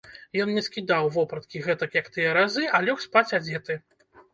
Ён 0.45 0.53
не 0.55 0.63
скідаў 0.67 1.11
вопраткі 1.19 1.63
гэтак, 1.67 2.01
як 2.01 2.13
тыя 2.19 2.35
разы, 2.41 2.67
а 2.77 2.85
лёг 2.91 3.09
спаць 3.09 3.29
адзеты. 3.41 3.83